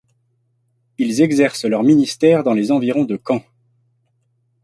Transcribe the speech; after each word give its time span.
Ils 0.97 1.21
exercent 1.21 1.65
leur 1.65 1.83
ministère 1.83 2.43
dans 2.43 2.53
les 2.55 2.71
environs 2.71 3.05
de 3.05 3.19
Caen. 3.23 3.43